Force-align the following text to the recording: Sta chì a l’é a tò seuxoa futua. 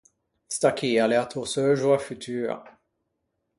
Sta 0.55 0.69
chì 0.77 0.89
a 1.03 1.05
l’é 1.07 1.17
a 1.23 1.25
tò 1.31 1.41
seuxoa 1.53 1.97
futua. 2.05 2.55